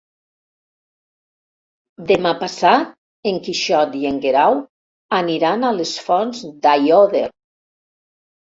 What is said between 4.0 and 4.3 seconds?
en